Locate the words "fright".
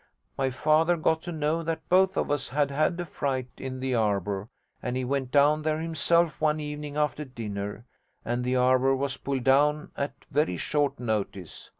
3.05-3.51